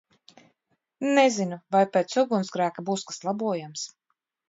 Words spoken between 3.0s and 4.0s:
kas labojams